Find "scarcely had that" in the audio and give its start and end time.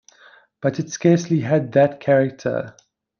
0.89-1.99